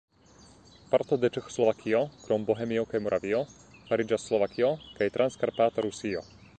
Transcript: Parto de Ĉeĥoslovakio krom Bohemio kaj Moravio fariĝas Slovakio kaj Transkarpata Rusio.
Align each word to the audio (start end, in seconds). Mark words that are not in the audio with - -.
Parto 0.93 1.17
de 1.23 1.29
Ĉeĥoslovakio 1.35 2.01
krom 2.23 2.47
Bohemio 2.49 2.87
kaj 2.95 3.03
Moravio 3.09 3.45
fariĝas 3.91 4.29
Slovakio 4.31 4.75
kaj 4.99 5.15
Transkarpata 5.19 5.87
Rusio. 5.91 6.31